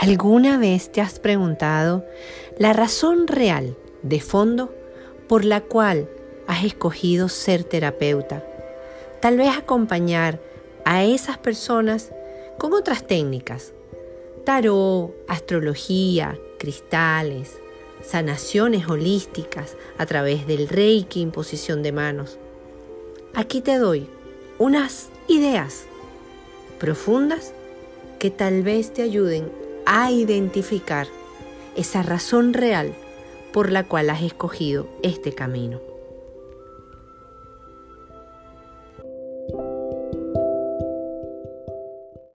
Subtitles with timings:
[0.00, 2.06] ¿Alguna vez te has preguntado
[2.56, 4.72] la razón real de fondo
[5.28, 6.08] por la cual
[6.46, 8.46] has escogido ser terapeuta?
[9.20, 10.40] Tal vez acompañar
[10.84, 12.12] a esas personas
[12.58, 13.72] con otras técnicas,
[14.44, 17.58] tarot, astrología, cristales,
[18.00, 22.38] sanaciones holísticas a través del reiki, imposición de manos.
[23.34, 24.08] Aquí te doy
[24.58, 25.86] unas ideas
[26.78, 27.52] profundas
[28.20, 31.06] que tal vez te ayuden a identificar
[31.74, 32.94] esa razón real
[33.54, 35.80] por la cual has escogido este camino.